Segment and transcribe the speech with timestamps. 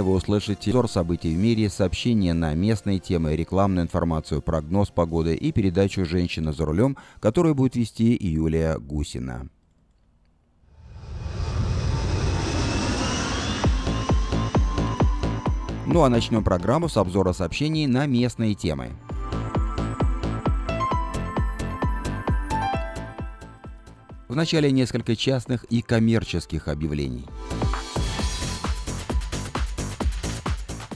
[0.00, 5.34] Ранее вы услышите обзор событий в мире, сообщения на местные темы, рекламную информацию, прогноз погоды
[5.34, 9.50] и передачу «Женщина за рулем», которую будет вести Юлия Гусина.
[15.86, 18.92] Ну а начнем программу с обзора сообщений на местные темы.
[24.28, 27.26] Вначале несколько частных и коммерческих объявлений.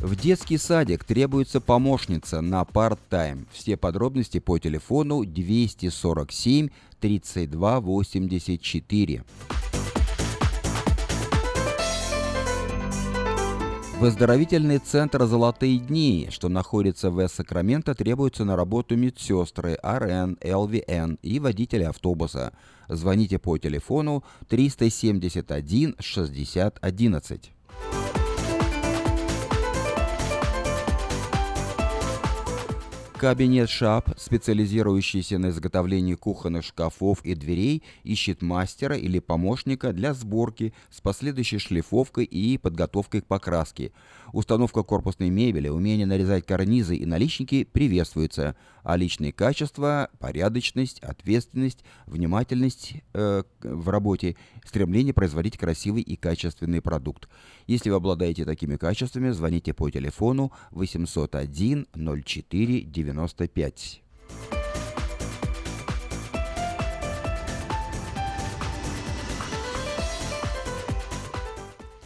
[0.04, 3.46] В детский садик требуется помощница на part-time.
[3.50, 6.68] Все подробности по телефону 247
[7.00, 9.24] 32 84.
[13.98, 21.38] В центр «Золотые дни», что находится в Сакраменто, требуется на работу медсестры, РН, ЛВН и
[21.40, 22.52] водители автобуса.
[22.90, 27.54] Звоните по телефону 371 60 11.
[33.24, 40.74] Кабинет Шап, специализирующийся на изготовлении кухонных шкафов и дверей, ищет мастера или помощника для сборки
[40.90, 43.92] с последующей шлифовкой и подготовкой к покраске.
[44.34, 52.94] Установка корпусной мебели, умение нарезать карнизы и наличники приветствуется, а личные качества, порядочность, ответственность, внимательность
[53.12, 57.28] э, в работе, стремление производить красивый и качественный продукт.
[57.68, 64.02] Если вы обладаете такими качествами, звоните по телефону 801 04 95.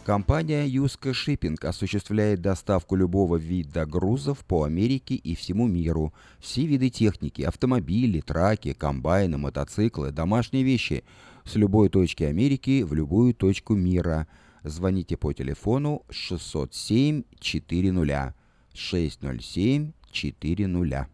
[0.09, 6.15] Компания Юска Шиппинг осуществляет доставку любого вида грузов по Америке и всему миру.
[6.39, 11.03] Все виды техники– автомобили, траки, комбайны, мотоциклы, домашние вещи–
[11.45, 14.25] с любой точки Америки в любую точку мира.
[14.63, 18.33] Звоните по телефону 607 400
[18.73, 21.07] 607 400.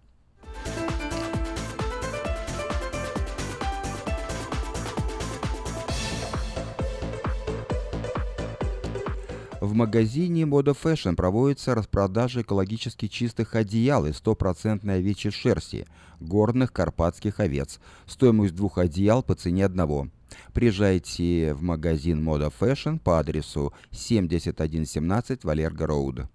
[9.65, 15.87] В магазине Moda Fashion проводится распродажа экологически чистых одеял из стопроцентной овечьей шерсти,
[16.19, 17.79] горных карпатских овец.
[18.05, 20.09] Стоимость двух одеял по цене одного.
[20.53, 26.27] Приезжайте в магазин Moda Fashion по адресу 7117 Валерго Роуд.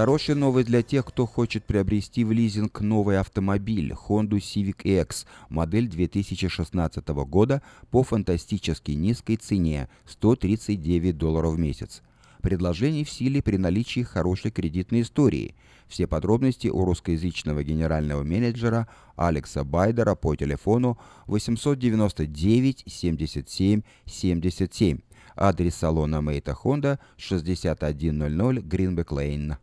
[0.00, 5.88] Хорошая новость для тех, кто хочет приобрести в лизинг новый автомобиль Honda Civic X, модель
[5.88, 12.00] 2016 года по фантастически низкой цене– 139 долларов в месяц.
[12.40, 15.54] Предложение в силе при наличии хорошей кредитной истории.
[15.86, 24.98] Все подробности у русскоязычного генерального менеджера Алекса Байдера по телефону 899 77 77.
[25.36, 29.58] Адрес салона Мейта Honda 6100 Гринбек Лейн.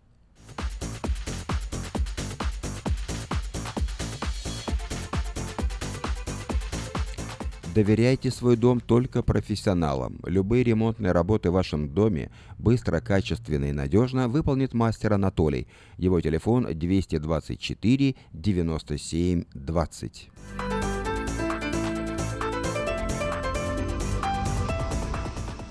[7.75, 10.21] Доверяйте свой дом только профессионалам.
[10.23, 15.67] Любые ремонтные работы в вашем доме быстро, качественно и надежно выполнит мастер Анатолий.
[15.97, 20.29] Его телефон 224 97 20.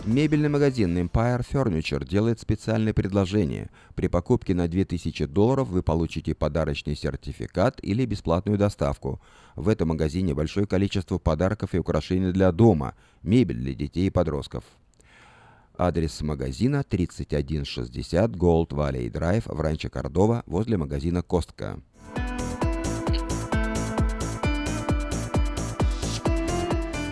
[0.07, 3.71] Мебельный магазин Empire Furniture делает специальное предложение.
[3.95, 9.23] При покупке на 2000 долларов вы получите подарочный сертификат или бесплатную доставку.
[9.57, 14.65] В этом магазине большое количество подарков и украшений для дома, мебель для детей и подростков.
[15.79, 21.81] Адрес магазина 3160 Gold Valley Drive в Ранчо Кордова возле магазина Костка.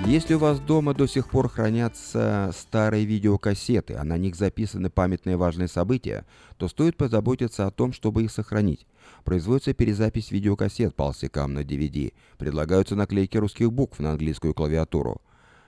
[0.06, 5.36] Если у вас дома до сих пор хранятся старые видеокассеты, а на них записаны памятные
[5.36, 6.26] важные события,
[6.58, 8.86] то стоит позаботиться о том, чтобы их сохранить.
[9.24, 12.12] Производится перезапись видеокассет по алсикам на DVD.
[12.36, 15.22] Предлагаются наклейки русских букв на английскую клавиатуру.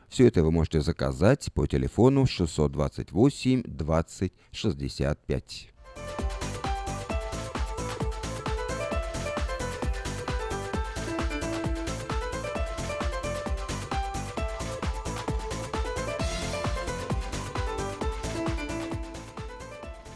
[0.09, 5.69] Все это вы можете заказать по телефону 628 20 65.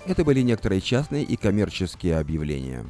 [0.08, 2.86] Это были некоторые частные и коммерческие объявления.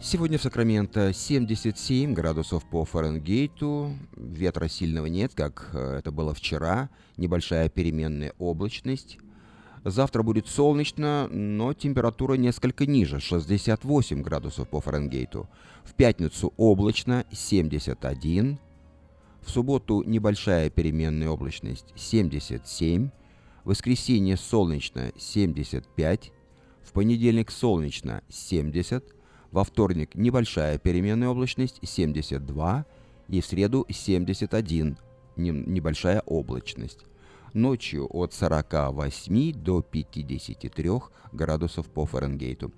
[0.00, 6.88] Сегодня в Сакраменто 77 градусов по Фаренгейту, ветра сильного нет, как э, это было вчера,
[7.18, 9.18] небольшая переменная облачность.
[9.84, 15.46] Завтра будет солнечно, но температура несколько ниже, 68 градусов по Фаренгейту.
[15.84, 18.58] В пятницу облачно, 71.
[19.42, 23.10] В субботу небольшая переменная облачность, 77.
[23.64, 26.32] В воскресенье солнечно, 75.
[26.82, 29.04] В понедельник солнечно, 70.
[29.50, 32.86] Во вторник небольшая переменная облачность, 72.
[33.28, 34.96] И в среду 71,
[35.36, 37.00] небольшая облачность
[37.54, 40.90] ночью от 48 до 53
[41.32, 42.72] градусов по Фаренгейту.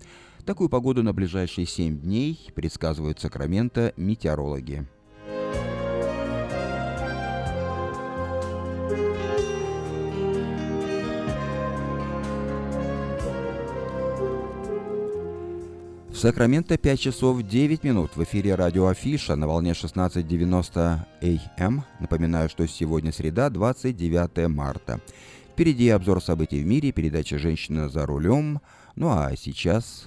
[0.45, 4.87] Такую погоду на ближайшие 7 дней предсказывают Сакраменто метеорологи.
[16.17, 21.01] Сакраменто 5 часов 9 минут в эфире радио Афиша на волне 16.90
[21.59, 21.85] АМ.
[22.01, 24.99] Напоминаю, что сегодня среда, 29 марта.
[25.53, 28.63] Впереди обзор событий в мире, передача «Женщина за рулем».
[28.95, 30.07] Ну а сейчас...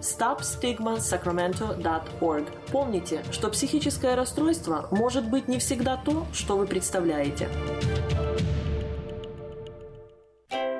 [0.00, 2.44] stopstigmasacramento.org.
[2.70, 7.48] Помните, что психическое расстройство может быть не всегда то, что вы представляете.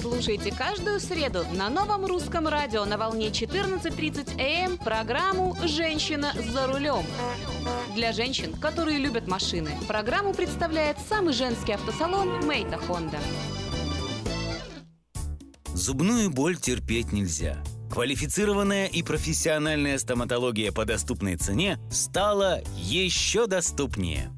[0.00, 7.04] Слушайте каждую среду на новом русском радио на волне 14.30 АМ программу «Женщина за рулем».
[7.94, 13.18] Для женщин, которые любят машины, программу представляет самый женский автосалон «Мейта Хонда».
[15.74, 17.62] Зубную боль терпеть нельзя.
[17.92, 24.30] Квалифицированная и профессиональная стоматология по доступной цене стала еще доступнее–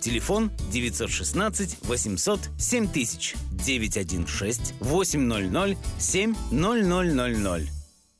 [0.00, 7.68] Телефон 916 800 7000 916 800 7000.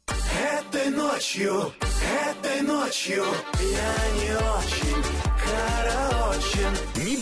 [0.09, 1.73] Этой ночью,
[2.28, 3.25] этой ночью
[3.61, 5.02] я не очень,
[5.45, 6.71] короче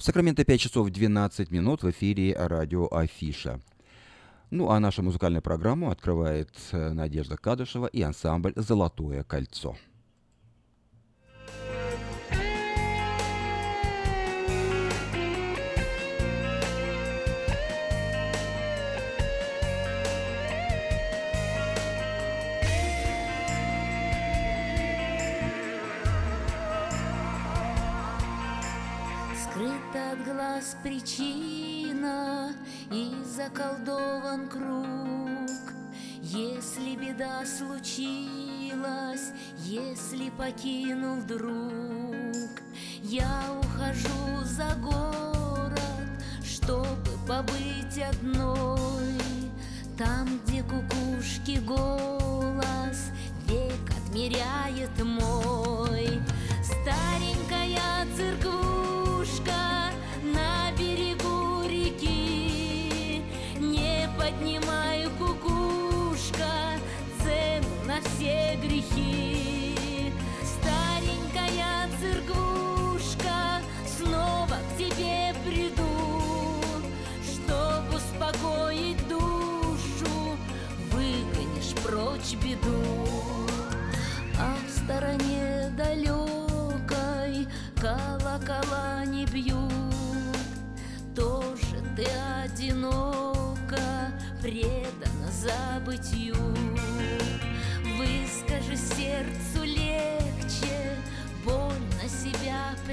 [0.00, 3.60] В Сакраменто 5 часов 12 минут в эфире радио Афиша.
[4.48, 9.76] Ну а нашу музыкальную программу открывает э, Надежда Кадышева и ансамбль «Золотое кольцо».
[30.60, 32.52] Нас причина
[32.92, 35.72] и заколдован круг.
[36.20, 39.32] Если беда случилась,
[39.64, 42.60] если покинул друг,
[43.02, 45.80] я ухожу за город,
[46.44, 48.49] чтобы побыть одной.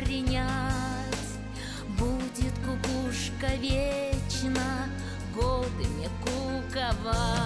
[0.04, 0.46] Принять
[1.98, 4.90] Будет кукушка вечно
[5.34, 7.37] годами куковать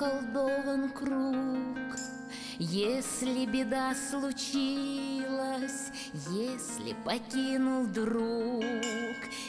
[0.00, 1.98] заколдован круг.
[2.58, 5.90] Если беда случилась,
[6.30, 8.64] если покинул друг,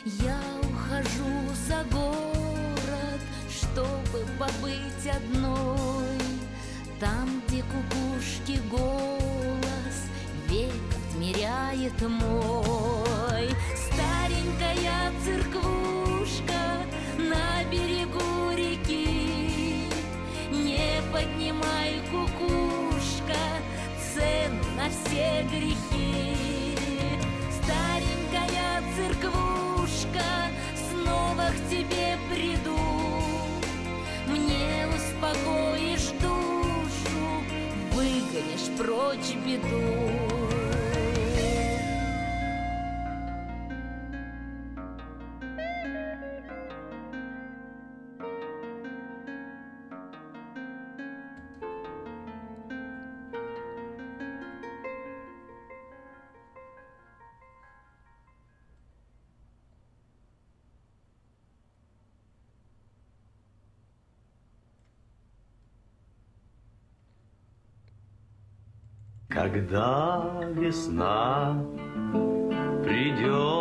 [0.06, 6.18] я ухожу за город, чтобы побыть одной.
[7.00, 9.98] Там, где кукушки голос
[10.50, 10.74] век
[11.10, 13.50] отмеряет мой.
[13.76, 15.81] Старенькая церквушка
[24.82, 26.76] на все грехи.
[27.62, 30.26] Старенькая церквушка,
[30.90, 32.80] снова к тебе приду.
[34.28, 37.22] Мне успокоишь душу,
[37.92, 40.41] выгонишь прочь беду.
[69.34, 71.64] Когда весна
[72.84, 73.61] придет,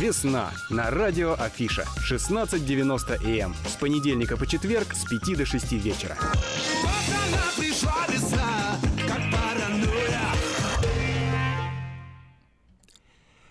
[0.00, 6.16] «Весна» на радио Афиша 16.90 АМ с понедельника по четверг с 5 до 6 вечера.
[6.18, 10.20] Вот она пришла весна, как паранойя.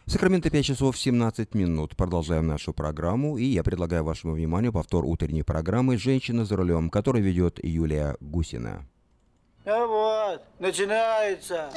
[0.08, 1.96] Сакраменто 5 часов 17 минут.
[1.96, 3.38] Продолжаем нашу программу.
[3.38, 8.88] И я предлагаю вашему вниманию повтор утренней программы «Женщина за рулем», которую ведет Юлия Гусина.
[9.66, 11.70] А вот, начинается.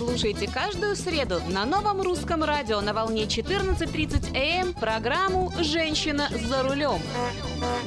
[0.00, 7.02] Слушайте каждую среду на новом русском радио на волне 14.30 АМ программу «Женщина за рулем».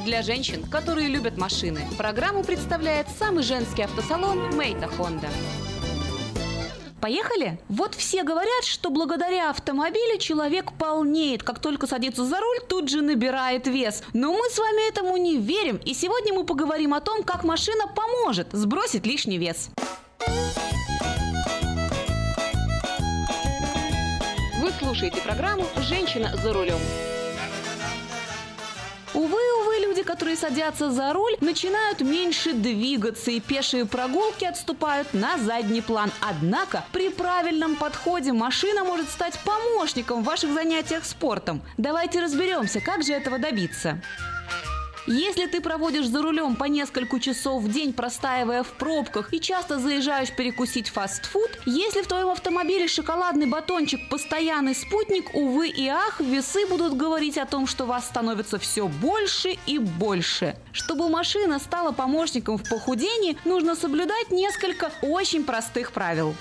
[0.04, 5.28] Для женщин, которые любят машины, программу представляет самый женский автосалон «Мейта Хонда».
[7.00, 7.58] Поехали?
[7.68, 11.42] Вот все говорят, что благодаря автомобилю человек полнеет.
[11.42, 14.04] Как только садится за руль, тут же набирает вес.
[14.12, 15.80] Но мы с вами этому не верим.
[15.84, 19.70] И сегодня мы поговорим о том, как машина поможет сбросить лишний вес.
[24.84, 26.78] Слушаете программу «Женщина за рулем».
[29.14, 35.38] Увы, увы, люди, которые садятся за руль, начинают меньше двигаться, и пешие прогулки отступают на
[35.38, 36.12] задний план.
[36.20, 41.62] Однако при правильном подходе машина может стать помощником в ваших занятиях спортом.
[41.78, 44.02] Давайте разберемся, как же этого добиться.
[45.06, 49.78] Если ты проводишь за рулем по несколько часов в день, простаивая в пробках и часто
[49.78, 56.66] заезжаешь перекусить фастфуд, если в твоем автомобиле шоколадный батончик постоянный спутник, увы и ах, весы
[56.66, 60.56] будут говорить о том, что вас становится все больше и больше.
[60.72, 66.34] Чтобы машина стала помощником в похудении, нужно соблюдать несколько очень простых правил.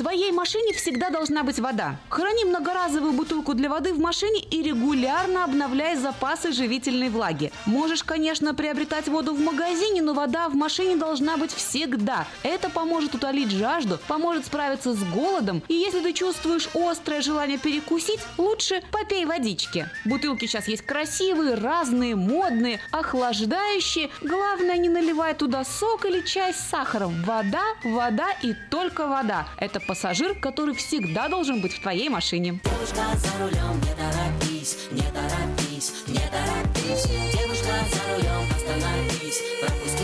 [0.00, 1.96] Твоей машине всегда должна быть вода.
[2.08, 7.52] Храни многоразовую бутылку для воды в машине и регулярно обновляй запасы живительной влаги.
[7.66, 12.26] Можешь, конечно, приобретать воду в магазине, но вода в машине должна быть всегда.
[12.42, 15.62] Это поможет утолить жажду, поможет справиться с голодом.
[15.68, 19.86] И если ты чувствуешь острое желание перекусить, лучше попей водички.
[20.06, 24.08] Бутылки сейчас есть красивые, разные, модные, охлаждающие.
[24.22, 27.22] Главное, не наливай туда сок или чай с сахаром.
[27.24, 29.46] Вода, вода и только вода.
[29.58, 32.60] Это пассажир, который всегда должен быть в твоей машине.
[32.62, 37.06] Девушка за рулем, не торопись, не торопись, не торопись.
[37.36, 39.99] Девушка за рулем, остановись, пропусти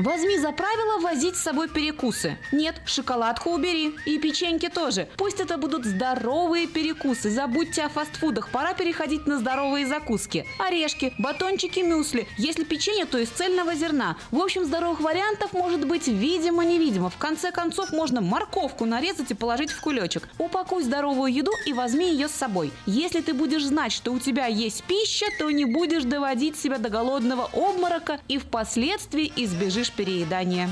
[0.00, 2.38] Возьми за правило возить с собой перекусы.
[2.52, 3.94] Нет, шоколадку убери.
[4.06, 5.06] И печеньки тоже.
[5.18, 7.28] Пусть это будут здоровые перекусы.
[7.28, 8.48] Забудьте о фастфудах.
[8.48, 10.46] Пора переходить на здоровые закуски.
[10.58, 12.26] Орешки, батончики, мюсли.
[12.38, 14.16] Если печенье, то из цельного зерна.
[14.30, 17.10] В общем, здоровых вариантов может быть видимо-невидимо.
[17.10, 20.26] В конце концов, можно морковку нарезать и положить в кулечек.
[20.38, 22.72] Упакуй здоровую еду и возьми ее с собой.
[22.86, 26.88] Если ты будешь знать, что у тебя есть пища, то не будешь доводить себя до
[26.88, 30.70] голодного обморока и впоследствии избежишь переедания.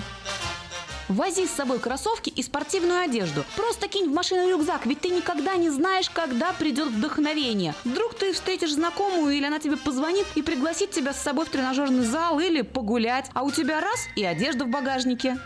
[1.09, 3.43] Вози с собой кроссовки и спортивную одежду.
[3.57, 7.75] Просто кинь в машину рюкзак, ведь ты никогда не знаешь, когда придет вдохновение.
[7.85, 12.05] Вдруг ты встретишь знакомую или она тебе позвонит и пригласит тебя с собой в тренажерный
[12.05, 15.39] зал или погулять, а у тебя раз и одежда в багажнике.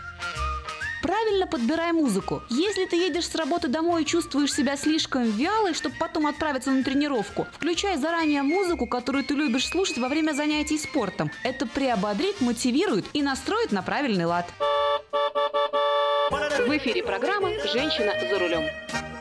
[1.03, 2.41] Правильно подбирай музыку.
[2.49, 6.81] Если ты едешь с работы домой и чувствуешь себя слишком вялой, чтобы потом отправиться на
[6.81, 11.29] тренировку, включай заранее музыку, которую ты любишь слушать во время занятий спортом.
[11.43, 14.45] Это приободрит, мотивирует и настроит на правильный лад.
[16.31, 19.12] В эфире программа «Женщина за рулем».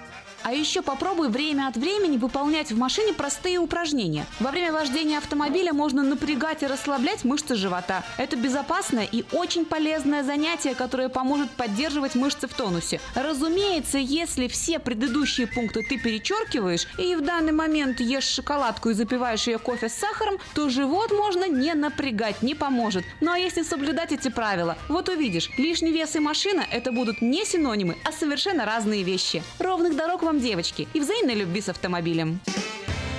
[0.44, 4.26] А еще попробуй время от времени выполнять в машине простые упражнения.
[4.40, 8.05] Во время вождения автомобиля можно напрягать и расслаблять мышцы живота.
[8.18, 13.00] Это безопасное и очень полезное занятие, которое поможет поддерживать мышцы в тонусе.
[13.14, 19.46] Разумеется, если все предыдущие пункты ты перечеркиваешь и в данный момент ешь шоколадку и запиваешь
[19.46, 23.05] ее кофе с сахаром, то живот можно не напрягать, не поможет.
[23.20, 27.44] Ну а если соблюдать эти правила, вот увидишь, лишний вес и машина– это будут не
[27.44, 29.42] синонимы, а совершенно разные вещи.
[29.59, 32.40] Ровных дорог вам, девочки, и взаимной любви с автомобилем.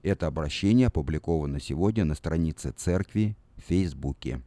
[0.02, 4.42] Это обращение опубликовано сегодня на странице церкви в Фейсбуке.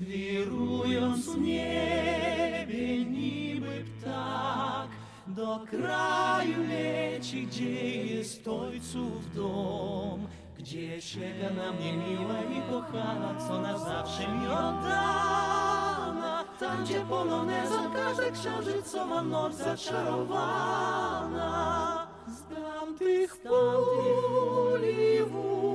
[0.00, 4.88] Wirując w niebie niby ptak,
[5.26, 10.26] do kraju leci, gdzie jest ojców dom,
[10.58, 16.44] gdzie czeka na mnie miła i kochana, co na zawsze mi oddana.
[16.60, 21.08] Tam, gdzie poloneza, każda księżycowa noc zaczarowana.
[22.28, 25.67] Z tamtych pól i wód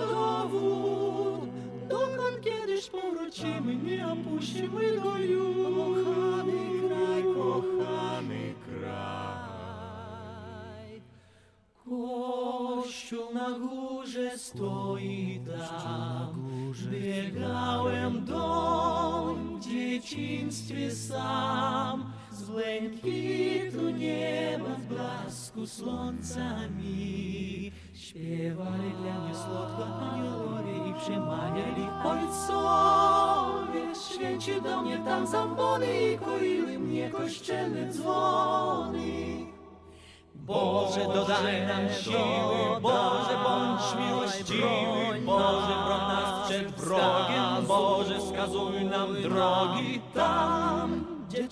[0.00, 1.50] Rodowód.
[1.88, 5.56] Dokąd kiedyś powrócimy, nie opuścimy go już.
[5.56, 10.02] Kochany kraj, kochany kraj.
[11.84, 16.52] Kościół na górze stoi tam,
[16.90, 22.12] biegałem dom w dzieciństwie sam.
[22.32, 24.81] Z błękitu nieba w
[25.54, 27.72] blasku słońca mi.
[27.94, 33.82] Śpiewali dla mnie słodko aniołowie i przemawiali ojcowie.
[34.10, 39.52] Święci do mnie tam zambony i koiły mnie kościelne dzwony.
[40.34, 49.22] Boże, dodaj nam siły, Boże, bądź miłościwy, Boże, broń nas przed wrogiem, Boże, wskazuj nam
[49.22, 50.71] drogi tam,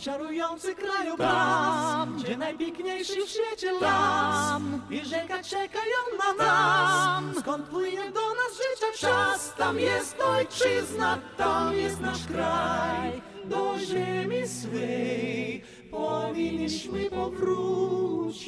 [0.00, 7.24] czarujący krajobraz, gdzie najpiękniejszy w świecie las i rzeka czekają na nas.
[7.40, 13.22] Skąd płynie do nas życia czas, tam jest ojczyzna, tam jest nasz kraj.
[13.44, 18.40] Do ziemi swej powinniśmy powrócić.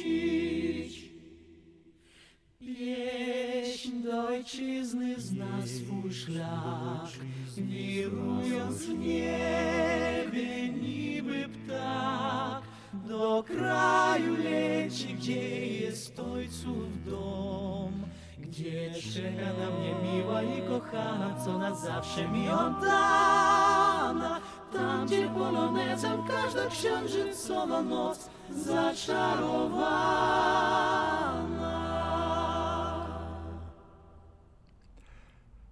[2.77, 7.09] Pieśń do ojczyzny zna swój szlak,
[7.57, 12.63] wirując w niebie niby ptak.
[12.93, 17.93] Do kraju leci, gdzie jest ojców dom,
[18.39, 24.39] gdzie czeka na mnie miła i kochana, co na zawsze mi oddana.
[24.73, 31.22] Tam, gdzie polonezem każda księżycowa noc zaczarowana.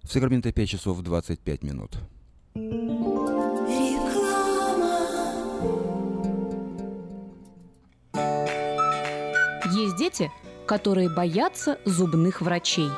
[0.02, 1.96] В Сакраменто 5 часов 25 минут.
[9.74, 10.30] Есть дети,
[10.66, 12.88] которые боятся зубных врачей.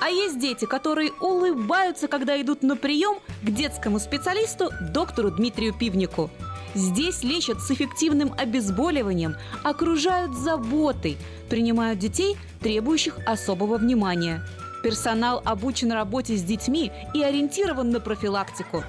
[0.00, 6.30] А есть дети, которые улыбаются, когда идут на прием к детскому специалисту доктору Дмитрию Пивнику.
[6.74, 11.16] Здесь лечат с эффективным обезболиванием, окружают заботой,
[11.48, 14.42] принимают детей, требующих особого внимания.
[14.84, 18.84] Персонал обучен работе с детьми и ориентирован на профилактику.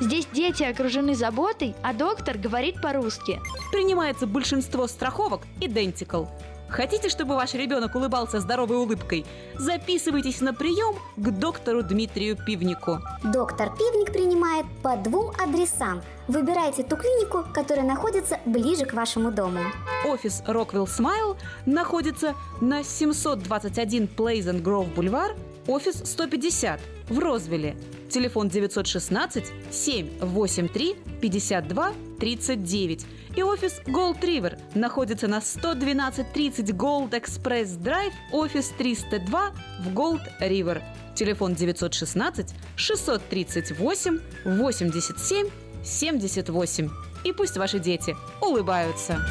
[0.00, 3.40] Здесь дети окружены заботой, а доктор говорит по-русски.
[3.72, 6.28] Принимается большинство страховок Identical.
[6.72, 9.26] Хотите, чтобы ваш ребенок улыбался здоровой улыбкой?
[9.58, 12.98] Записывайтесь на прием к доктору Дмитрию Пивнику.
[13.22, 16.00] Доктор Пивник принимает по двум адресам.
[16.28, 19.60] Выбирайте ту клинику, которая находится ближе к вашему дому.
[20.06, 26.80] Офис Rockwell Smile находится на 721 Pleasant Grove Бульвар, офис 150
[27.10, 27.76] в Розвилле.
[28.12, 33.06] Телефон 916 783 52 39.
[33.36, 40.82] И офис Gold River находится на 11230 Gold Express Drive, офис 302 в Gold River.
[41.14, 45.48] Телефон 916 638 87
[45.82, 46.90] 78.
[47.24, 49.24] И пусть ваши дети улыбаются.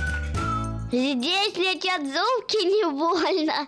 [0.92, 3.68] Здесь летят золки не больно.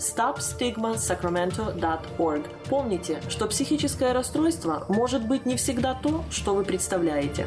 [0.00, 2.42] stopstigmasacramento.org.
[2.68, 7.46] Помните, что психическое расстройство может быть не всегда то, что вы представляете.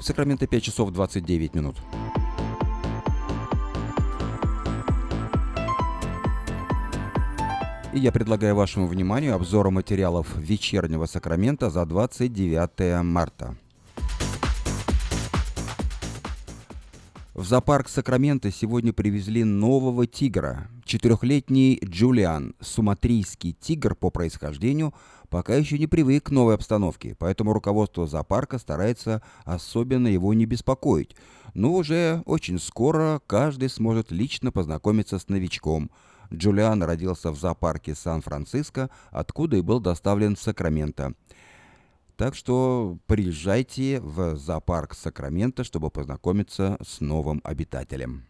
[0.00, 1.76] В Сакраменто 5 часов 29 минут.
[7.92, 13.54] И я предлагаю вашему вниманию обзор материалов вечернего Сакрамента за 29 марта.
[17.34, 20.68] В зоопарк Сакрамента сегодня привезли нового тигра.
[20.84, 24.94] Четырехлетний Джулиан, суматрийский тигр по происхождению,
[25.30, 31.16] пока еще не привык к новой обстановке, поэтому руководство зоопарка старается особенно его не беспокоить.
[31.54, 35.90] Но уже очень скоро каждый сможет лично познакомиться с новичком.
[36.32, 41.14] Джулиан родился в зоопарке Сан-Франциско, откуда и был доставлен в Сакраменто.
[42.16, 48.29] Так что приезжайте в зоопарк Сакрамента, чтобы познакомиться с новым обитателем.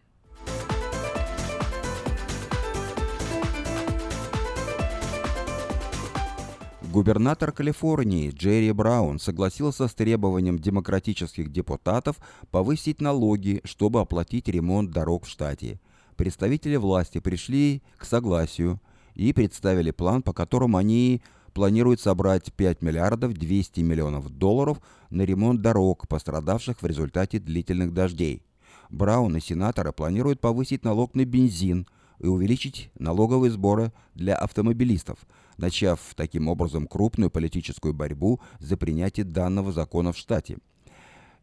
[6.91, 12.17] Губернатор Калифорнии Джерри Браун согласился с требованием демократических депутатов
[12.51, 15.79] повысить налоги, чтобы оплатить ремонт дорог в штате.
[16.17, 18.81] Представители власти пришли к согласию
[19.15, 21.21] и представили план, по которому они
[21.53, 28.43] планируют собрать 5 миллиардов 200 миллионов долларов на ремонт дорог, пострадавших в результате длительных дождей.
[28.89, 31.87] Браун и сенаторы планируют повысить налог на бензин
[32.19, 35.19] и увеличить налоговые сборы для автомобилистов,
[35.61, 40.57] начав таким образом крупную политическую борьбу за принятие данного закона в штате.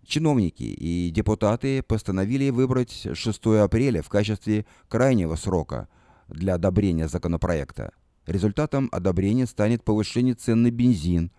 [0.04, 5.88] Чиновники и депутаты постановили выбрать 6 апреля в качестве крайнего срока
[6.28, 7.92] для одобрения законопроекта.
[8.26, 11.30] Результатом одобрения станет повышение цен на бензин,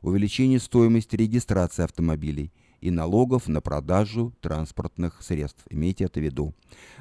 [0.00, 5.64] увеличение стоимости регистрации автомобилей и налогов на продажу транспортных средств.
[5.70, 6.54] Имейте это в виду.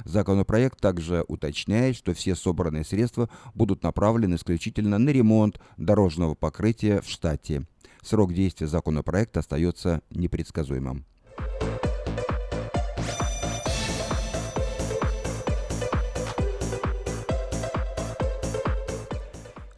[0.06, 7.10] Законопроект также уточняет, что все собранные средства будут направлены исключительно на ремонт дорожного покрытия в
[7.10, 7.66] штате.
[8.02, 11.06] Срок действия законопроекта остается непредсказуемым.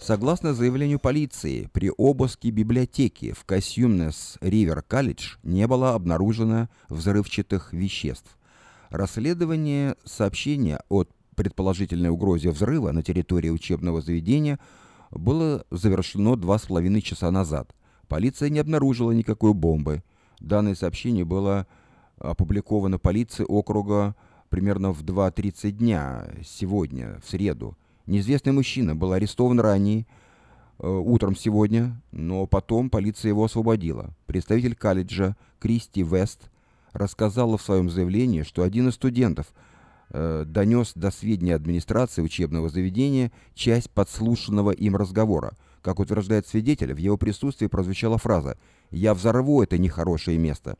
[0.10, 8.36] Согласно заявлению полиции, при обыске библиотеки в Касьюмнес Ривер Колледж не было обнаружено взрывчатых веществ.
[8.90, 11.04] Расследование сообщения о
[11.36, 14.58] предположительной угрозе взрыва на территории учебного заведения
[15.12, 17.76] было завершено два с половиной часа назад.
[18.08, 20.02] Полиция не обнаружила никакой бомбы.
[20.40, 21.68] Данное сообщение было
[22.18, 24.16] опубликовано полицией округа
[24.50, 27.78] примерно в 2.30 дня сегодня, в среду.
[28.10, 30.08] Неизвестный мужчина был арестован ранее,
[30.80, 34.16] э, утром сегодня, но потом полиция его освободила.
[34.26, 36.50] Представитель колледжа Кристи Вест
[36.92, 39.54] рассказала в своем заявлении, что один из студентов
[40.10, 45.56] э, донес до сведения администрации учебного заведения часть подслушанного им разговора.
[45.84, 48.58] Как утверждает свидетель, в его присутствии прозвучала фраза
[48.90, 50.78] «Я взорву это нехорошее место».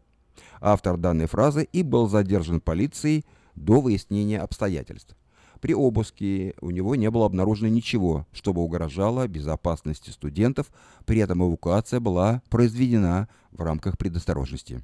[0.62, 5.16] Автор данной фразы и был задержан полицией до выяснения обстоятельств.
[5.62, 10.72] При обыске у него не было обнаружено ничего, чтобы угрожало безопасности студентов,
[11.06, 14.82] при этом эвакуация была произведена в рамках предосторожности.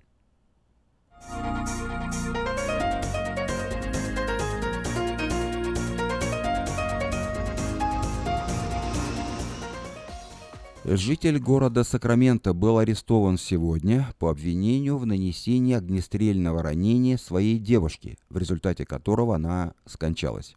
[10.88, 18.38] Житель города Сакраменто был арестован сегодня по обвинению в нанесении огнестрельного ранения своей девушке, в
[18.38, 20.56] результате которого она скончалась.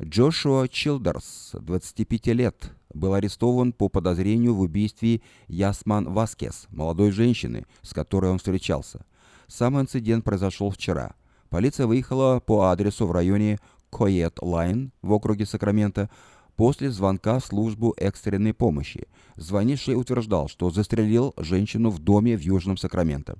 [0.00, 7.92] Джошуа Чилдерс, 25 лет, был арестован по подозрению в убийстве Ясман Васкес, молодой женщины, с
[7.92, 9.04] которой он встречался.
[9.48, 11.16] Сам инцидент произошел вчера.
[11.50, 13.58] Полиция выехала по адресу в районе
[13.90, 16.08] Коет-Лайн в округе Сакраменто,
[16.54, 19.08] после звонка в службу экстренной помощи.
[19.34, 23.36] Звонивший утверждал, что застрелил женщину в доме в Южном Сакраменто.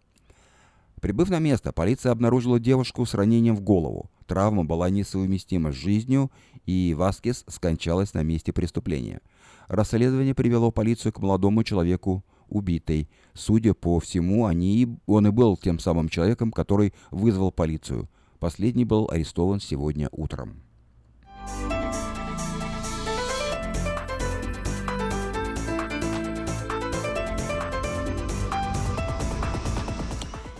[1.01, 4.11] Прибыв на место, полиция обнаружила девушку с ранением в голову.
[4.29, 6.31] Травма была несовместима с жизнью,
[6.67, 9.23] и Васкес скончалась на месте преступления.
[9.69, 13.09] Расследование привело полицию к молодому человеку, убитой.
[13.33, 18.09] Судя по всему, они, он и был тем самым человеком, который вызвал полицию.
[18.39, 20.61] Последний был арестован сегодня утром.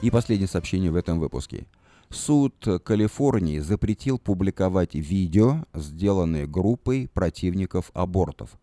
[0.01, 1.67] И последнее сообщение в этом выпуске.
[2.11, 8.59] Суд Калифорнии запретил публиковать видео, сделанные группой противников абортов.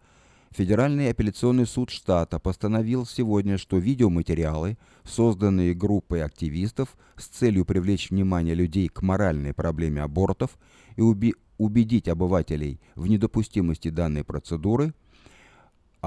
[0.49, 8.55] Федеральный апелляционный суд штата постановил сегодня, что видеоматериалы, созданные группой активистов с целью привлечь внимание
[8.55, 10.57] людей к моральной проблеме абортов
[10.95, 14.93] и уби убедить обывателей в недопустимости данной процедуры–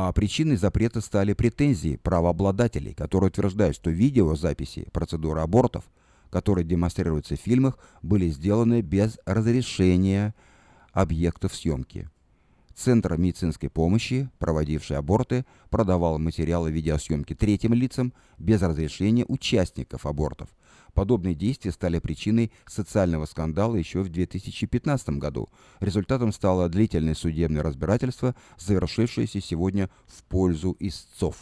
[0.00, 5.82] а причиной запрета стали претензии правообладателей, которые утверждают, что видеозаписи процедуры абортов,
[6.30, 10.34] которые демонстрируются в фильмах, были сделаны без разрешения
[10.92, 12.08] объектов съемки.
[12.74, 20.48] Центр медицинской помощи, проводивший аборты, продавал материалы видеосъемки третьим лицам без разрешения участников абортов.
[20.94, 25.48] Подобные действия стали причиной социального скандала еще в 2015 году.
[25.80, 31.36] Результатом стало длительное судебное разбирательство, завершившееся сегодня в пользу истцов.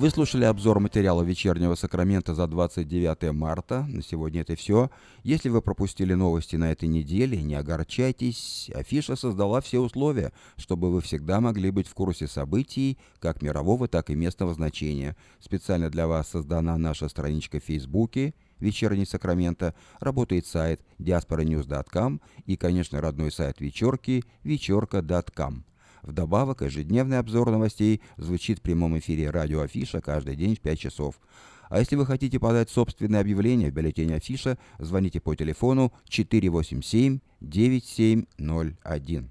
[0.00, 3.84] Вы слушали обзор материала вечернего Сакрамента за 29 марта.
[3.86, 4.90] На сегодня это все.
[5.24, 8.70] Если вы пропустили новости на этой неделе, не огорчайтесь.
[8.74, 14.08] Афиша создала все условия, чтобы вы всегда могли быть в курсе событий, как мирового, так
[14.08, 15.18] и местного значения.
[15.38, 23.02] Специально для вас создана наша страничка в Фейсбуке «Вечерний Сакраменто», работает сайт diasporanews.com и, конечно,
[23.02, 25.66] родной сайт вечерки вечерка.com.
[26.02, 31.20] Вдобавок, ежедневный обзор новостей звучит в прямом эфире радио Афиша каждый день в 5 часов.
[31.68, 39.30] А если вы хотите подать собственное объявление в бюллетене Афиша, звоните по телефону 487 9701.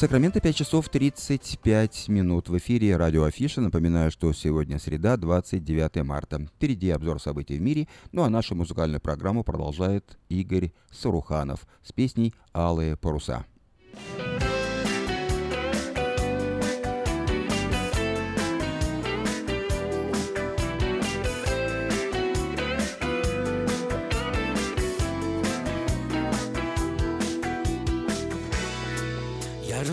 [0.00, 2.48] Сакраменто 5 часов 35 минут.
[2.48, 3.60] В эфире радио Афиша.
[3.60, 6.38] Напоминаю, что сегодня среда, 29 марта.
[6.56, 7.86] Впереди обзор событий в мире.
[8.10, 13.44] Ну а нашу музыкальную программу продолжает Игорь Саруханов с песней «Алые паруса».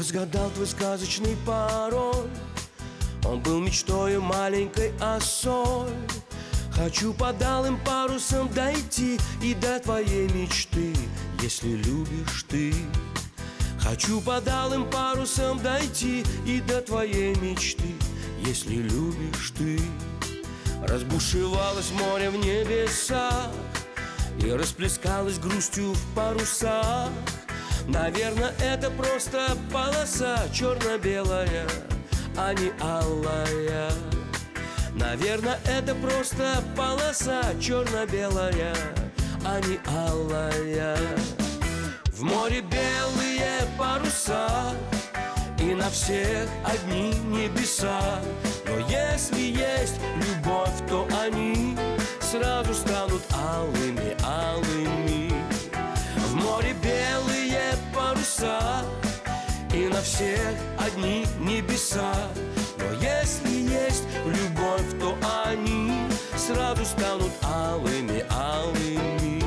[0.08, 2.30] Разгадал твой сказочный пароль.
[3.26, 5.89] Он был мечтою маленькой осой.
[6.72, 10.96] Хочу под алым парусом дойти И до твоей мечты,
[11.41, 12.74] если любишь ты.
[13.82, 17.96] Хочу под алым парусом дойти И до твоей мечты,
[18.46, 19.77] если любишь ты.
[20.88, 23.50] Разбушевалось море в небесах
[24.40, 27.10] И расплескалось грустью в парусах
[27.88, 31.65] Наверное, это просто полоса черно-белая,
[32.38, 33.90] а не алая.
[34.94, 38.75] Наверное, это просто полоса черно-белая,
[39.46, 40.98] а не алая.
[42.08, 44.73] В море белые паруса,
[45.60, 48.19] и на всех одни небеса.
[48.65, 51.77] Но если есть любовь, то они
[52.19, 55.27] сразу станут алыми, алыми.
[58.18, 58.84] Паруса
[59.74, 62.13] И на всех одни небеса
[62.78, 65.15] Но если есть любовь, то
[66.38, 69.44] сразу станут алыми, алыми.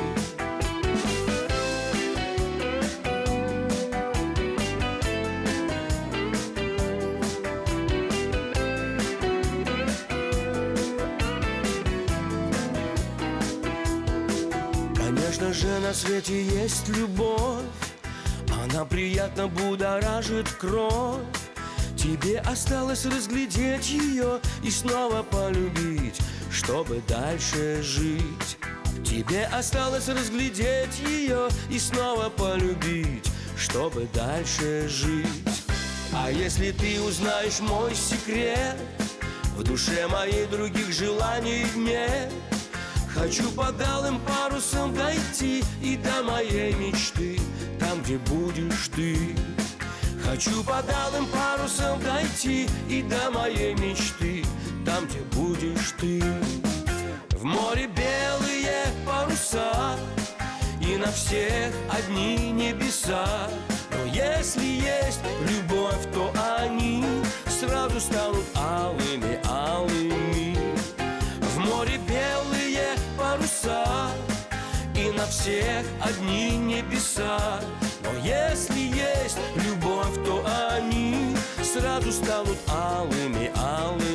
[14.95, 17.80] Конечно же на свете есть любовь
[18.71, 21.19] Она приятно будоражит кровь
[21.97, 26.19] Тебе осталось разглядеть ее и снова полюбить,
[26.49, 28.57] чтобы дальше жить.
[29.05, 35.27] Тебе осталось разглядеть ее и снова полюбить, чтобы дальше жить.
[36.13, 38.77] А если ты узнаешь мой секрет,
[39.55, 42.31] в душе моей других желаний нет,
[43.13, 47.39] Хочу под алым парусом дойти и до моей мечты,
[47.91, 49.35] там, где будешь ты.
[50.23, 54.45] Хочу под алым парусом дойти и до моей мечты,
[54.85, 56.21] там, где будешь ты.
[57.31, 59.97] В море белые паруса,
[60.81, 63.49] и на всех одни небеса.
[63.91, 65.19] Но если есть
[65.49, 67.03] любовь, то они
[67.47, 70.55] сразу станут алыми, алыми.
[71.41, 74.11] В море белые паруса,
[75.21, 77.59] на всех одни небеса.
[78.03, 80.43] Но если есть любовь, то
[80.73, 84.10] они сразу станут алыми, алыми.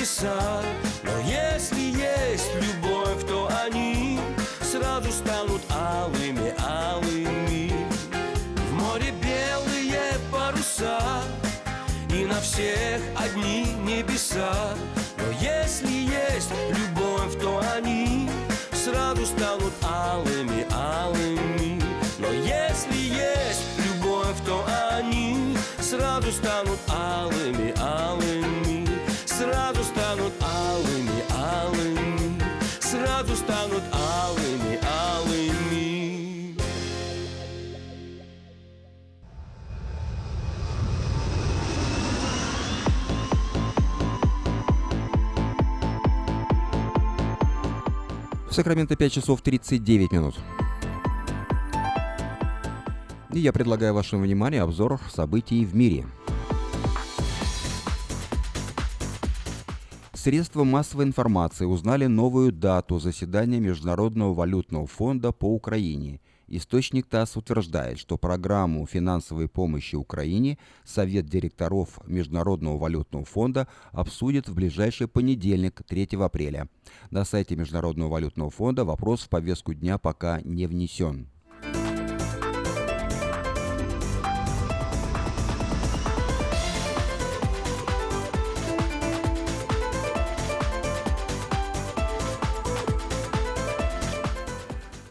[0.00, 0.62] Небеса.
[1.02, 4.18] Но если есть любовь, то они
[4.62, 7.72] сразу станут алыми, алыми.
[8.70, 10.00] В море белые
[10.32, 11.22] паруса,
[12.10, 14.74] и на всех одни небеса.
[15.18, 18.30] Но если есть любовь, то они
[18.72, 21.82] сразу станут алыми, алыми.
[22.18, 27.74] Но если есть любовь, то они сразу станут алыми.
[48.60, 50.34] Сакраменто 5 часов 39 минут.
[53.32, 56.04] И я предлагаю вашему вниманию обзор событий в мире.
[60.12, 66.20] Средства массовой информации узнали новую дату заседания Международного валютного фонда по Украине.
[66.52, 74.54] Источник ТАСС утверждает, что программу финансовой помощи Украине Совет директоров Международного валютного фонда обсудит в
[74.54, 76.68] ближайший понедельник, 3 апреля.
[77.10, 81.28] На сайте Международного валютного фонда вопрос в повестку дня пока не внесен.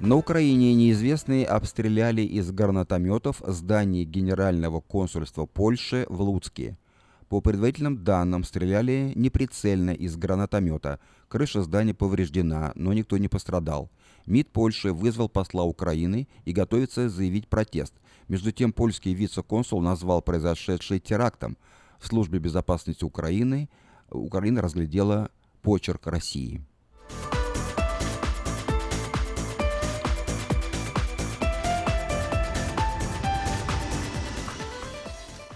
[0.09, 6.79] На Украине неизвестные обстреляли из гранатометов здание Генерального консульства Польши в Луцке.
[7.27, 10.99] По предварительным данным, стреляли неприцельно из гранатомета.
[11.27, 13.91] Крыша здания повреждена, но никто не пострадал.
[14.25, 17.93] МИД Польши вызвал посла Украины и готовится заявить протест.
[18.27, 21.55] Между тем, польский вице-консул назвал произошедшее терактом.
[21.99, 23.69] В службе безопасности Украины
[24.09, 25.29] Украина разглядела
[25.61, 26.63] почерк России.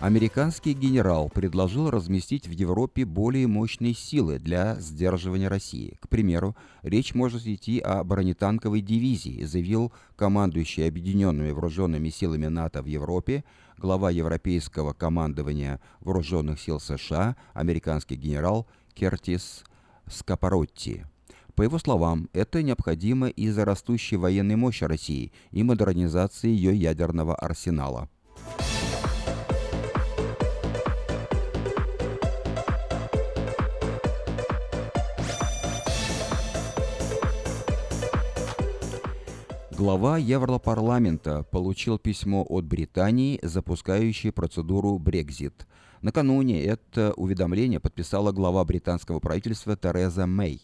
[0.04, 5.97] Американский генерал предложил разместить в Европе более мощные силы для сдерживания России.
[6.01, 12.86] К примеру, речь может идти о бронетанковой дивизии, заявил командующий Объединенными вооруженными силами НАТО в
[12.88, 13.45] Европе,
[13.78, 19.64] глава Европейского командования вооруженных сил США, американский генерал Кертис
[20.12, 21.06] Скапаротти.
[21.56, 28.10] По его словам, это необходимо из-за растущей военной мощи России и модернизации ее ядерного арсенала.
[39.76, 45.66] Глава Европарламента получил письмо от Британии, запускающее процедуру Брекзит.
[46.04, 50.62] Накануне это уведомление подписала глава британского правительства Тереза Мэй.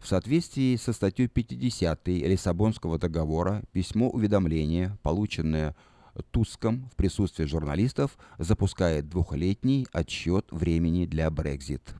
[0.00, 5.76] В соответствии со статьей 50 Лиссабонского договора письмо уведомления, полученное
[6.32, 11.94] Туском в присутствии журналистов запускает двухлетний отсчет времени для Брекзит.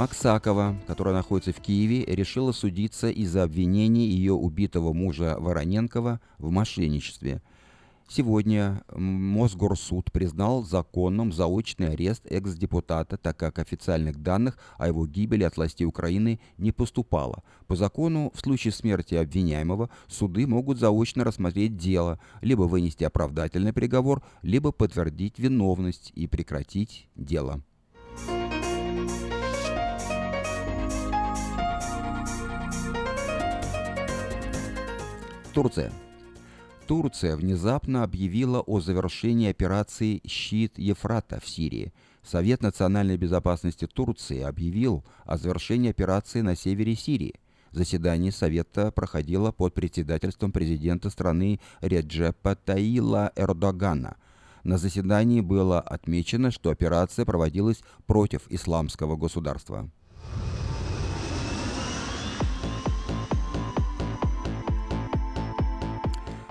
[0.00, 7.42] Максакова, которая находится в Киеве, решила судиться из-за обвинений ее убитого мужа Вороненкова в мошенничестве.
[8.08, 15.58] Сегодня Мосгорсуд признал законным заочный арест экс-депутата, так как официальных данных о его гибели от
[15.58, 17.42] властей Украины не поступало.
[17.66, 24.22] По закону, в случае смерти обвиняемого, суды могут заочно рассмотреть дело, либо вынести оправдательный приговор,
[24.40, 27.62] либо подтвердить виновность и прекратить дело.
[35.60, 35.92] Турция.
[36.86, 41.92] Турция внезапно объявила о завершении операции «Щит Ефрата» в Сирии.
[42.22, 47.34] Совет национальной безопасности Турции объявил о завершении операции на севере Сирии.
[47.72, 54.16] Заседание Совета проходило под председательством президента страны Реджепа Таила Эрдогана.
[54.64, 59.90] На заседании было отмечено, что операция проводилась против исламского государства.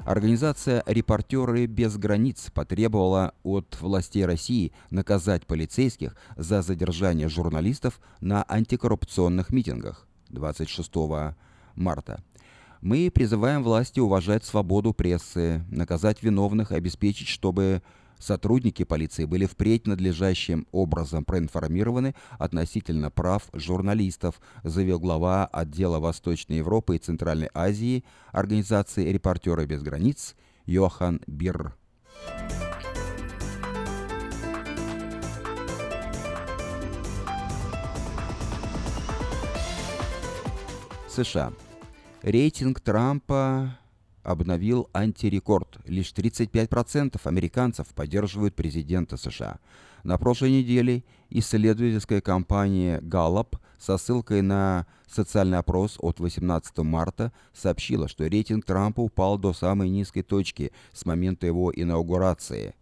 [0.10, 9.52] Организация «Репортеры без границ» потребовала от властей России наказать полицейских за задержание журналистов на антикоррупционных
[9.52, 10.92] митингах 26
[11.76, 12.24] марта.
[12.82, 17.84] Мы призываем власти уважать свободу прессы, наказать виновных обеспечить, чтобы
[18.20, 26.98] Сотрудники полиции были впредь надлежащим образом проинформированы относительно прав журналистов, заявил глава отдела Восточной Европы
[26.98, 31.76] и Центральной Азии организации «Репортеры без границ» Йохан Бирр.
[41.08, 41.52] США.
[42.22, 43.78] Рейтинг Трампа
[44.24, 45.80] обновил антирекорд.
[45.86, 49.60] Лишь 35% американцев поддерживают президента США.
[50.04, 58.08] На прошлой неделе исследовательская компания Gallup со ссылкой на социальный опрос от 18 марта сообщила,
[58.08, 62.76] что рейтинг Трампа упал до самой низкой точки с момента его инаугурации.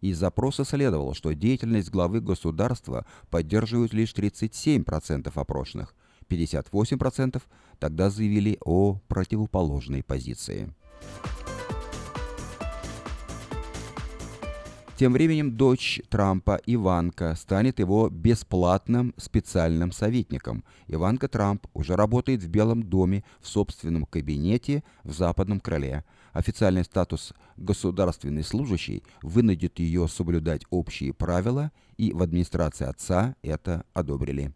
[0.00, 5.94] Из запроса следовало, что деятельность главы государства поддерживают лишь 37% опрошенных.
[6.28, 7.42] 58%
[7.78, 10.72] тогда заявили о противоположной позиции.
[14.98, 20.64] Тем временем дочь Трампа Иванка станет его бесплатным специальным советником.
[20.88, 26.04] Иванка Трамп уже работает в Белом доме в собственном кабинете в Западном крыле.
[26.32, 34.52] Официальный статус государственной служащей вынудит ее соблюдать общие правила, и в администрации отца это одобрили.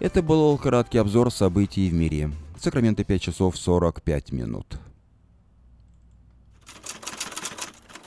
[0.00, 2.30] Это был краткий обзор событий в мире.
[2.58, 4.78] Сакраменто 5 часов 45 минут.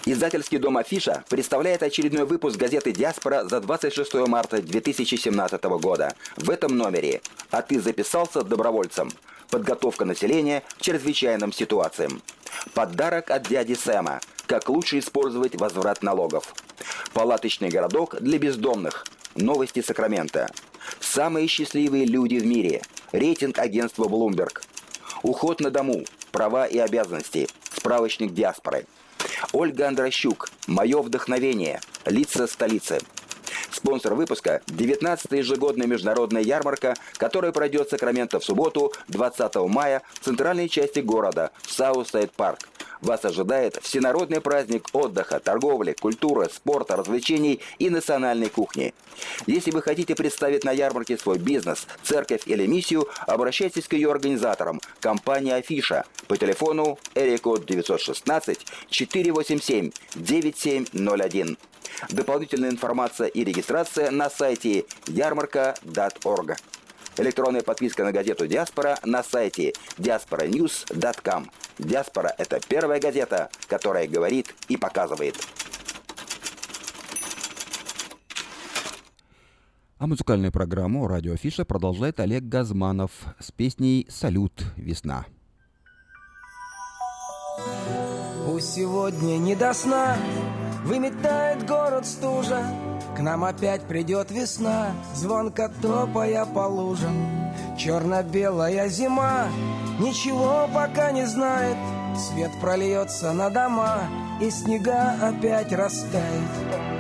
[0.04, 6.16] Издательский дом «Афиша» представляет очередной выпуск газеты «Диаспора» за 26 марта 2017 года.
[6.36, 7.22] В этом номере
[7.52, 9.12] «А ты записался добровольцем?»
[9.52, 12.24] Подготовка населения к чрезвычайным ситуациям.
[12.74, 14.20] Подарок от дяди Сэма.
[14.48, 16.56] Как лучше использовать возврат налогов.
[17.14, 19.06] Палаточный городок для бездомных.
[19.36, 20.50] Новости Сакрамента.
[21.14, 22.82] Самые счастливые люди в мире.
[23.11, 24.64] Рейтинг агентства Bloomberg.
[25.22, 26.05] Уход на дому.
[26.32, 27.47] Права и обязанности.
[27.72, 28.88] Справочник диаспоры.
[29.51, 30.49] Ольга Андрощук.
[30.66, 31.82] Мое вдохновение.
[32.07, 32.99] Лица столицы.
[33.70, 40.26] Спонсор выпуска– 19-я ежегодная международная ярмарка, которая пройдет в Сакраменто в субботу, 20 мая, в
[40.26, 42.68] центральной части города, в Southside Park.
[43.04, 48.93] Вас ожидает всенародный праздник отдыха, торговли, культуры, спорта, развлечений и национальной кухни.
[49.45, 54.80] Если вы хотите представить на ярмарке свой бизнес, церковь или миссию, обращайтесь к ее организаторам,
[55.01, 61.58] компания Афиша, по телефону area code 916 487 9701.
[62.10, 66.56] Дополнительная информация и регистрация на сайте ярмарка.org.
[67.18, 71.49] Электронная подписка на газету «Диаспора» на сайте diasporanews.com.
[71.78, 75.36] «Диаспора»— это первая газета, которая говорит и показывает.
[79.99, 84.64] А музыкальную программу «Радио Афиша» продолжает Олег Газманов с песней «Салют.
[84.76, 85.26] Весна».
[88.45, 90.18] Пусть сегодня не до сна
[90.84, 92.61] Выметает город стужа
[93.16, 97.53] К нам опять придет весна, звонко топая по лужам.
[97.78, 99.47] Черно-белая зима,
[99.99, 101.78] ничего пока не знает.
[102.18, 104.03] Свет прольется на дома,
[104.41, 106.93] и снега опять растает.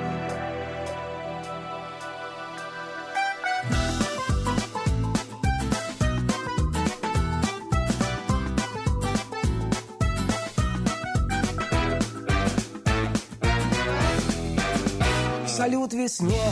[15.63, 16.43] Салют весне,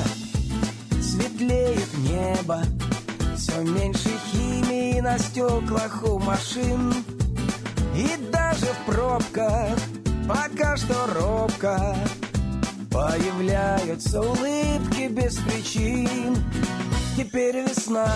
[1.01, 2.62] светлеет небо,
[3.36, 6.93] все меньше химии на стеклах у машин.
[7.93, 9.78] И даже в пробках
[10.30, 11.93] пока что робко
[12.89, 16.38] Появляются улыбки без причин.
[17.18, 18.07] Теперь весна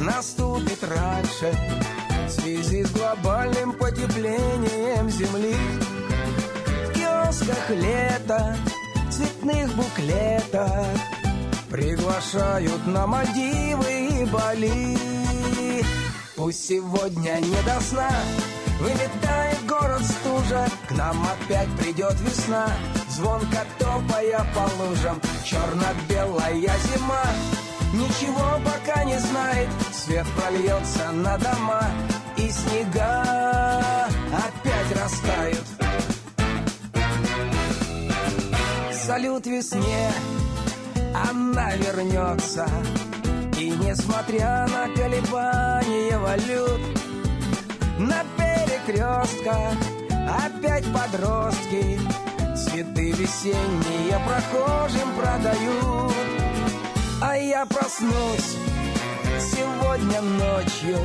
[0.00, 1.50] наступит раньше
[2.26, 5.56] В связи с глобальным потеплением Земли.
[6.90, 8.54] В киосках лето,
[9.22, 10.86] цветных буклетах
[11.70, 15.84] Приглашают на Мальдивы и Бали.
[16.36, 18.10] Пусть сегодня не до сна
[18.80, 22.68] Выметает город стужа К нам опять придет весна.
[23.08, 27.24] Звонко топая по лужам Черно-белая зима.
[27.94, 31.82] Ничего пока не знает Свет прольется на дома
[32.36, 35.82] И снега опять растают
[39.12, 40.10] Салют весне
[41.12, 42.66] Она вернется.
[43.60, 46.80] И несмотря на колебания валют
[47.98, 49.76] На перекрестках
[50.26, 52.00] опять подростки
[52.56, 56.14] Цветы весенние прохожим продают.
[57.20, 58.56] А я проснусь
[59.38, 60.98] сегодня ночью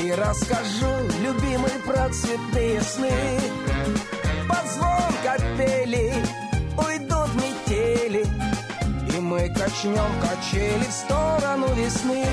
[0.00, 0.92] И расскажу,
[1.24, 3.10] любимый, про цветные сны.
[4.48, 4.96] Под звон
[5.92, 6.35] и
[9.26, 12.24] мы качнем качели в сторону весны.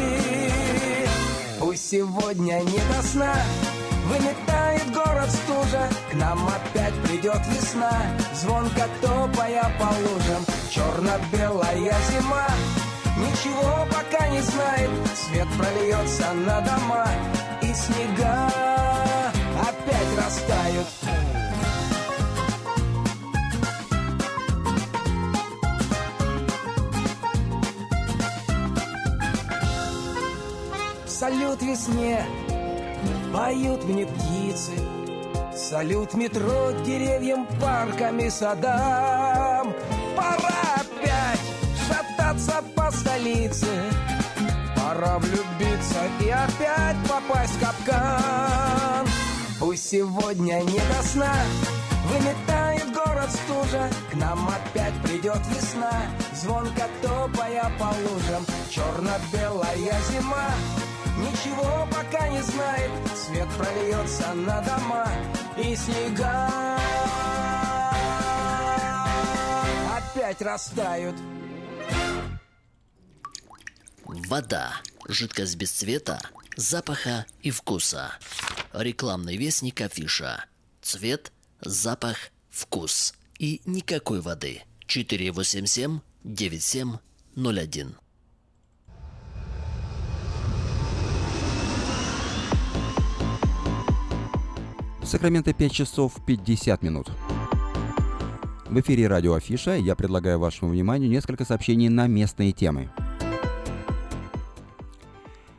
[1.59, 3.33] Пусть сегодня не до сна
[4.05, 5.89] Выметает город стужа.
[6.11, 7.91] К нам опять придет весна
[8.35, 10.45] Звонко топая по лужам.
[10.69, 12.47] Черно-белая зима
[13.17, 14.89] Ничего пока не знает.
[15.15, 17.07] Свет прольется на дома
[17.61, 18.51] И снега
[19.59, 20.87] опять растают
[31.23, 32.25] Салют весне,
[33.33, 34.73] поют мне птицы.
[35.55, 39.73] Салют метро деревьям, паркам и садам.
[40.17, 41.39] Пора опять
[41.87, 43.67] шататься по столице.
[44.75, 49.07] Пора влюбиться и опять попасть в капкан.
[49.61, 51.33] Пусть сегодня не до сна
[52.05, 53.89] Выметает город стужа.
[54.11, 56.01] К нам опять придет весна
[56.33, 58.45] Звонко топая по лужам.
[58.69, 60.49] Черно-белая зима
[61.17, 65.07] Ничего пока не знает Свет прольется на дома
[65.57, 66.49] И снега
[69.95, 71.15] Опять растают
[74.05, 74.73] Вода.
[75.07, 76.19] Жидкость без цвета,
[76.55, 78.11] запаха и вкуса.
[78.71, 80.45] Рекламный вестник афиша.
[80.81, 82.17] Цвет, запах,
[82.49, 83.13] вкус.
[83.39, 84.63] И никакой воды.
[84.87, 88.02] 487 9701.
[95.05, 97.11] Сакраменто 5 часов 50 минут.
[98.65, 102.89] В эфире радио Афиша я предлагаю вашему вниманию несколько сообщений на местные темы.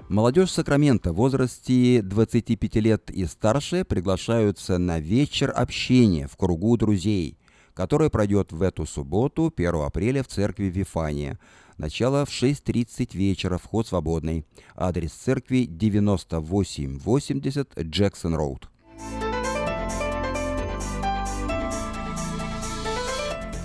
[0.08, 7.38] Молодежь Сакрамента в возрасте 25 лет и старше приглашаются на вечер общения в кругу друзей,
[7.74, 11.38] который пройдет в эту субботу, 1 апреля, в церкви Вифания.
[11.76, 14.46] Начало в 6.30 вечера, вход свободный.
[14.74, 18.70] Адрес церкви 9880 Джексон Роуд.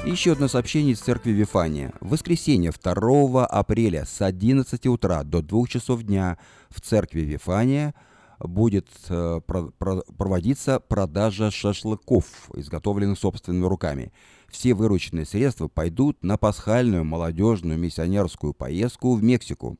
[0.06, 1.94] Еще одно сообщение из церкви Вифания.
[2.00, 6.38] В воскресенье 2 апреля с 11 утра до 2 часов дня
[6.70, 7.94] в церкви Вифания
[8.40, 12.26] будет э, про- про- проводиться продажа шашлыков,
[12.56, 14.14] изготовленных собственными руками.
[14.48, 19.78] Все вырученные средства пойдут на пасхальную молодежную миссионерскую поездку в Мексику.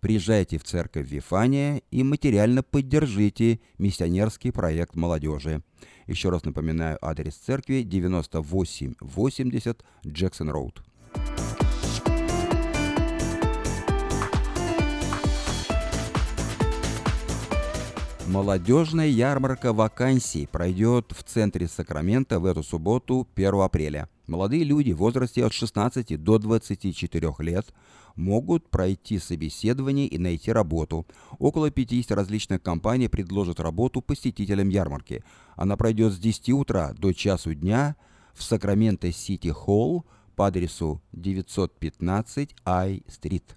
[0.00, 5.62] Приезжайте в церковь Вифания и материально поддержите миссионерский проект молодежи.
[6.06, 10.82] Еще раз напоминаю, адрес церкви 9880 Джексон Роуд.
[18.26, 24.08] Молодежная ярмарка вакансий пройдет в центре Сакрамента в эту субботу, 1 апреля.
[24.26, 27.66] Молодые люди в возрасте от 16 до 24 лет
[28.16, 31.06] могут пройти собеседование и найти работу.
[31.38, 35.22] Около 50 различных компаний предложат работу посетителям ярмарки.
[35.54, 37.96] Она пройдет с 10 утра до часу дня
[38.34, 40.04] в Сакраменто Сити Холл
[40.34, 43.56] по адресу 915 I-стрит.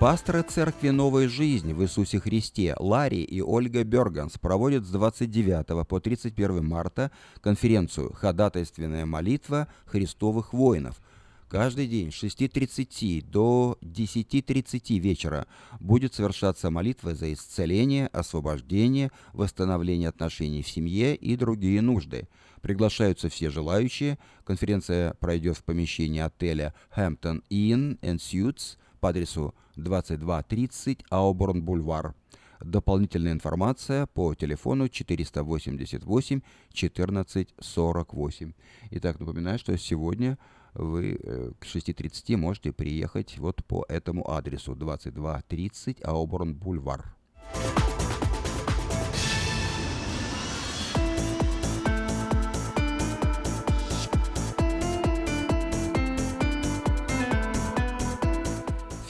[0.00, 6.00] Пасторы церкви «Новая жизнь» в Иисусе Христе Ларри и Ольга Берганс проводят с 29 по
[6.00, 7.10] 31 марта
[7.42, 11.02] конференцию «Ходатайственная молитва Христовых воинов»,
[11.50, 15.48] Каждый день с 6.30 до 10.30 вечера
[15.80, 22.28] будет совершаться молитва за исцеление, освобождение, восстановление отношений в семье и другие нужды.
[22.62, 24.16] Приглашаются все желающие.
[24.44, 32.14] Конференция пройдет в помещении отеля Hampton Inn and Suites по адресу 2230 Ауборн Бульвар.
[32.60, 36.40] Дополнительная информация по телефону 488
[36.72, 38.52] 14 48.
[38.90, 40.38] Итак, напоминаю, что сегодня
[40.74, 47.16] вы э, к 6.30 можете приехать вот по этому адресу 2230 Ауборн Бульвар.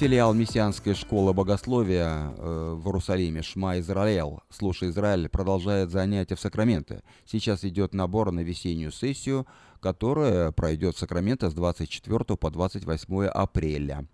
[0.00, 7.02] Филиал Мессианской школы богословия э, в Иерусалиме Шма Израиль, Слушай Израиль, продолжает занятия в Сакраменто.
[7.26, 9.46] Сейчас идет набор на весеннюю сессию,
[9.78, 14.06] которая пройдет в Сакраменто с 24 по 28 апреля.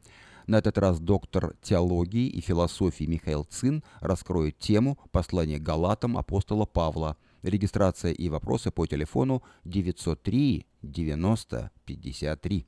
[0.48, 7.16] На этот раз доктор теологии и философии Михаил Цин раскроет тему послания Галатам апостола Павла.
[7.44, 12.66] Регистрация и вопросы по телефону 903 90 53.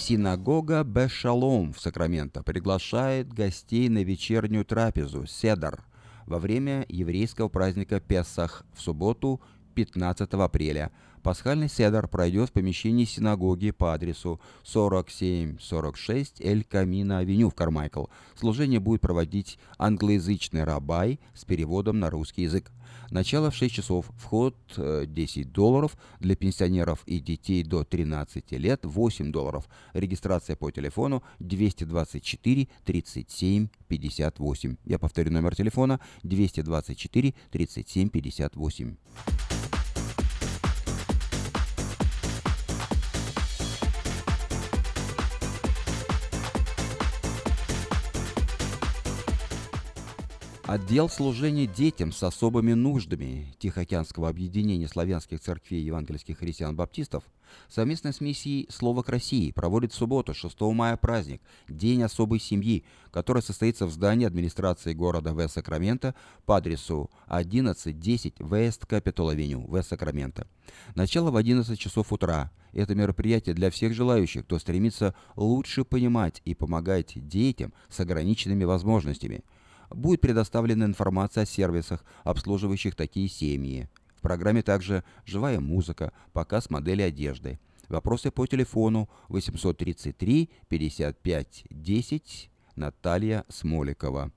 [0.00, 5.84] Синагога Бешалом в Сакраменто приглашает гостей на вечернюю трапезу «Седар»
[6.24, 9.42] во время еврейского праздника Песах в субботу
[9.74, 10.90] 15 апреля.
[11.22, 18.06] Пасхальный седар пройдет в помещении синагоги по адресу 4746 Эль Камина Авеню в Кармайкл.
[18.34, 22.70] Служение будет проводить англоязычный рабай с переводом на русский язык.
[23.10, 24.10] Начало в 6 часов.
[24.16, 25.96] Вход 10 э, долларов.
[26.20, 29.68] Для пенсионеров и детей до 13 лет 8 долларов.
[29.92, 34.76] Регистрация по телефону 224 37 58.
[34.86, 38.96] Я повторю номер телефона 224 37 58.
[50.70, 57.24] Отдел служения детям с особыми нуждами Тихоокеанского объединения славянских церквей евангельских христиан-баптистов
[57.68, 62.84] совместно с миссией «Слово к России» проводит в субботу, 6 мая, праздник «День особой семьи»,
[63.10, 65.48] который состоится в здании администрации города В.
[65.48, 66.14] Сакраменто
[66.46, 69.82] по адресу 1110 Вест Капитол Авеню, В.
[69.82, 70.46] Сакраменто.
[70.94, 72.52] Начало в 11 часов утра.
[72.72, 79.42] Это мероприятие для всех желающих, кто стремится лучше понимать и помогать детям с ограниченными возможностями–
[79.90, 83.88] будет предоставлена информация о сервисах, обслуживающих такие семьи.
[84.16, 87.58] В программе также живая музыка, показ модели одежды.
[87.88, 94.30] Вопросы по телефону 833 55 10 Наталья Смоликова.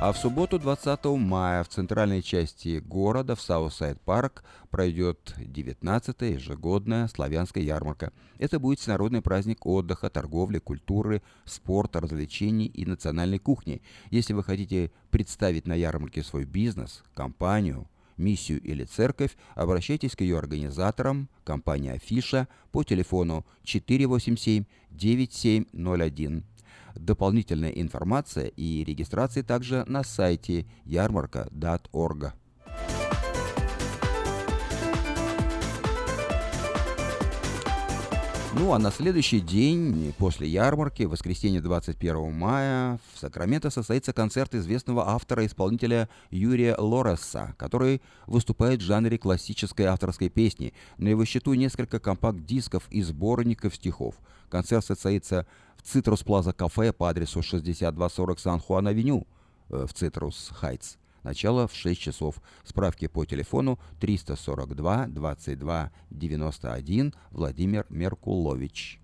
[0.00, 7.08] А в субботу 20 мая в центральной части города, в Southside Park, пройдет 19-я ежегодная
[7.08, 8.12] славянская ярмарка.
[8.38, 13.82] Это будет всенародный праздник отдыха, торговли, культуры, спорта, развлечений и национальной кухни.
[14.10, 20.38] Если вы хотите представить на ярмарке свой бизнес, компанию, миссию или церковь, обращайтесь к ее
[20.38, 26.44] организаторам, компания Афиша, по телефону 487 9701
[26.94, 32.34] Дополнительная информация и регистрация также на сайте ярмарка.орг.
[38.56, 44.54] Ну а на следующий день после ярмарки, в воскресенье 21 мая, в Сакраменто состоится концерт
[44.54, 50.72] известного автора-исполнителя Юрия Лореса, который выступает в жанре классической авторской песни.
[50.98, 54.14] На его счету несколько компакт-дисков и сборников стихов.
[54.48, 55.48] Концерт состоится
[55.84, 59.26] Citrus Plaza Cafe по адресу 6240 San Juan Avenue
[59.68, 60.96] э, в Citrus Heights.
[61.22, 62.42] Начало в 6 часов.
[62.64, 69.00] Справки по телефону 342 22 91 Владимир Меркулович.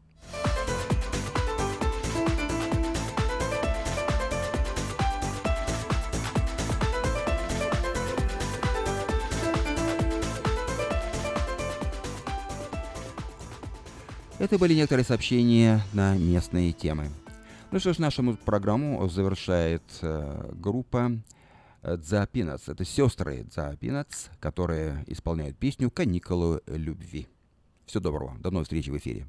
[14.41, 17.11] Это были некоторые сообщения на местные темы.
[17.71, 21.13] Ну что ж, нашу программу завершает э, группа
[21.83, 22.73] э, The Peanuts.
[22.73, 27.29] Это сестры The Peanuts, которые исполняют песню «Каникулы любви».
[27.85, 28.35] Всего доброго.
[28.39, 29.27] До новой встречи в эфире.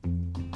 [0.00, 0.47] thank you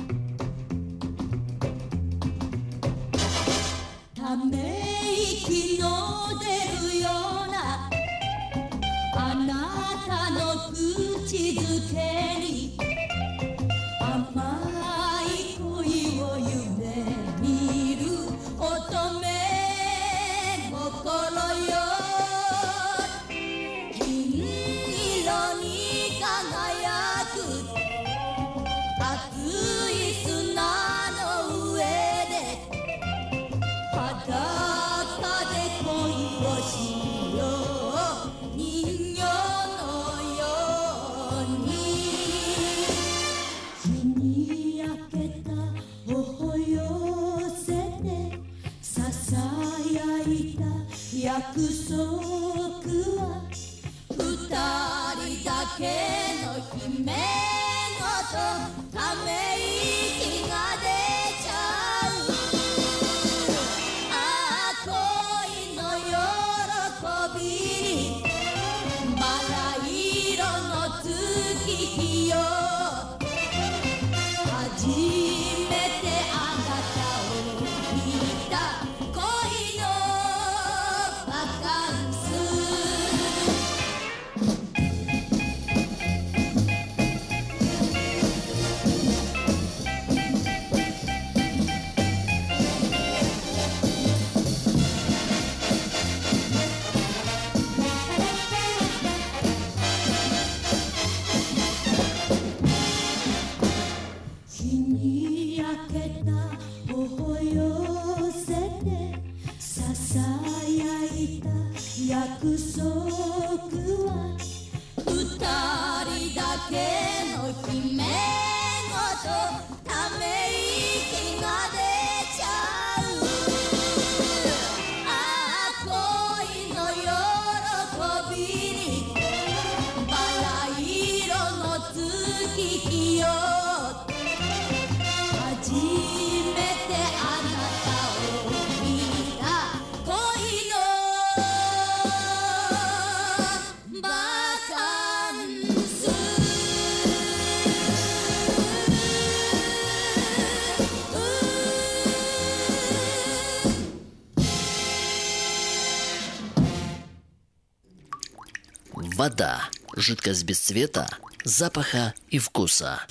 [159.23, 159.69] Вода.
[159.95, 161.09] Жидкость без цвета,
[161.45, 163.07] запаха и вкуса.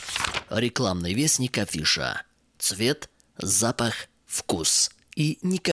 [0.50, 2.24] Рекламный вестник афиша.
[2.60, 3.94] Цвет, запах,
[4.26, 4.92] вкус.
[5.16, 5.70] И никак